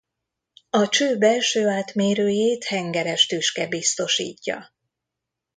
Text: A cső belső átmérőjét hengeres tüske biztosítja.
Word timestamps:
A 0.69 0.89
cső 0.89 1.17
belső 1.17 1.67
átmérőjét 1.67 2.63
hengeres 2.63 3.25
tüske 3.25 3.67
biztosítja. 3.67 4.73